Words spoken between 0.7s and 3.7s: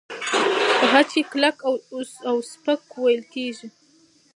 په خج کې کلک او سپک وېل کېږي.